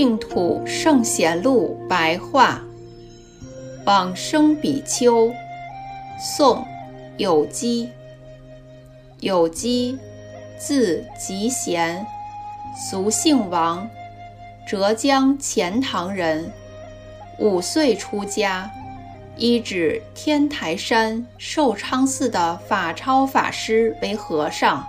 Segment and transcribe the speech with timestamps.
[0.00, 2.62] 净土圣贤录白话，
[3.84, 5.30] 往生比丘，
[6.18, 6.66] 宋，
[7.18, 7.86] 有基。
[9.18, 9.98] 有基，
[10.56, 12.06] 字吉贤，
[12.74, 13.86] 俗姓王，
[14.66, 16.50] 浙江钱塘人。
[17.38, 18.70] 五岁出家，
[19.36, 24.82] 依止天台山寿昌寺的法超法师为和尚。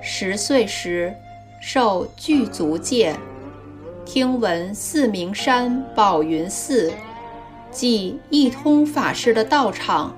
[0.00, 1.12] 十岁时，
[1.60, 3.12] 受具足戒。
[4.12, 6.92] 听闻四明山宝云寺，
[7.70, 10.16] 即一通法师的道场，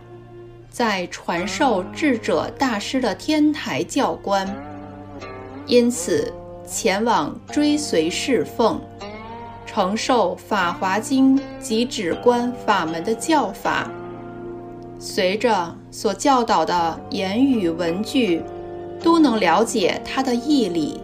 [0.71, 4.49] 在传授智者大师的天台教官，
[5.67, 6.33] 因此
[6.67, 8.81] 前往追随侍奉，
[9.67, 13.91] 承受《法华经》及止观法门的教法。
[14.99, 18.43] 随着所教导的言语文句，
[19.03, 20.99] 都能了解他的义理。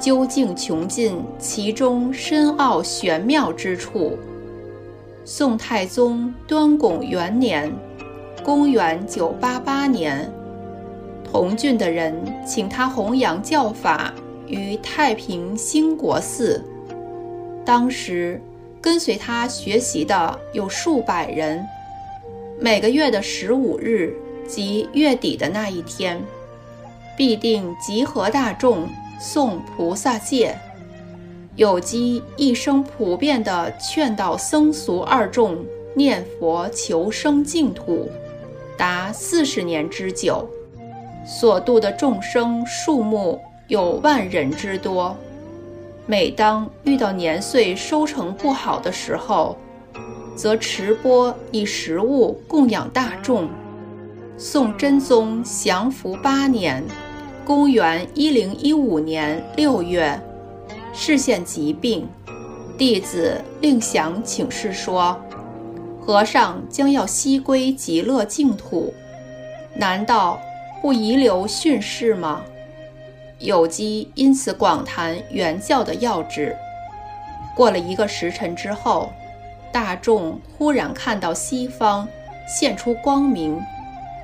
[0.00, 4.18] 究竟穷尽其中深奥玄妙之处。
[5.24, 7.72] 宋太宗端拱元年
[8.44, 10.32] （公元988年），
[11.24, 12.14] 同郡的人
[12.46, 14.12] 请他弘扬教法
[14.46, 16.62] 于太平兴国寺。
[17.64, 18.38] 当时
[18.82, 21.64] 跟随他学习的有数百人。
[22.60, 24.14] 每个月的十五日
[24.46, 26.22] 即月底的那一天，
[27.16, 28.86] 必定集合大众。
[29.20, 30.58] 诵菩萨戒，
[31.56, 38.10] 有机一生普遍地劝导僧俗二众念佛求生净土，
[38.76, 40.48] 达四十年之久，
[41.26, 45.16] 所度的众生数目有万人之多。
[46.06, 49.56] 每当遇到年岁收成不好的时候，
[50.36, 53.48] 则持钵以食物供养大众。
[54.36, 56.84] 宋真宗降服八年。
[57.44, 60.18] 公元一零一五年六月，
[60.94, 62.08] 视现疾病，
[62.78, 65.20] 弟子令祥请示说
[66.00, 68.94] ：“和尚将要西归极乐净土，
[69.76, 70.40] 难道
[70.80, 72.40] 不遗留训示吗？”
[73.40, 76.56] 有机因此广谈原教的要旨。
[77.54, 79.12] 过了一个时辰之后，
[79.70, 82.08] 大众忽然看到西方
[82.48, 83.60] 现出光明，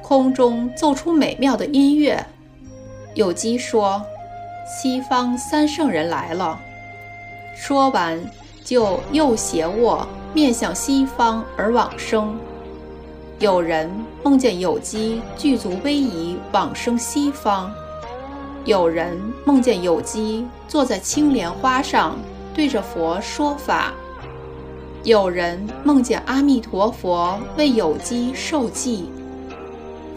[0.00, 2.24] 空中奏出美妙的音乐。
[3.14, 4.00] 有机说
[4.66, 6.58] ：“西方三圣人来了。”
[7.56, 8.18] 说完，
[8.64, 12.38] 就右斜卧，面向西方而往生。
[13.38, 13.90] 有人
[14.22, 17.70] 梦见有机具足威仪往生西方；
[18.64, 22.16] 有人梦见有机坐在青莲花上，
[22.54, 23.92] 对着佛说法；
[25.02, 29.10] 有人梦见阿弥陀佛为有机受记。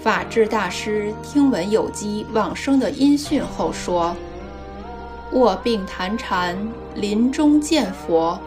[0.03, 4.14] 法治大师听闻有机往生的音讯后说
[5.31, 6.58] ：“卧病谈禅，
[6.96, 8.38] 临终见佛，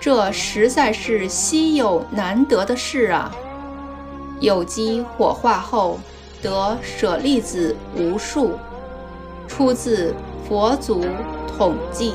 [0.00, 3.32] 这实在是稀有难得的事啊！”
[4.40, 6.00] 有机火化后
[6.42, 8.58] 得舍利子无数，
[9.46, 10.12] 出自
[10.48, 11.04] 佛祖
[11.56, 12.14] 统计。